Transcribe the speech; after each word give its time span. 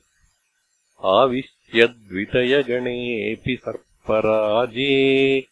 आविश्यद्वितयगणेऽपि 1.04 3.56
सर्पराजे। 3.56 5.44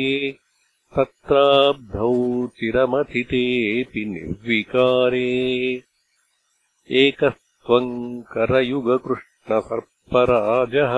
तत्राब्धौ 0.95 2.47
चिरमथितेऽपि 2.47 4.05
निर्विकारे। 4.05 5.31
एकः 6.91 7.33
त्वम् 7.65 8.23
करयुगकृष्णसर्पराजः 8.33 10.93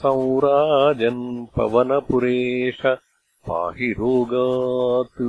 संराजन् 0.00 1.24
पवनपुरेश 1.56 2.80
पाहि 3.48 3.88
रोगात् 3.98 5.20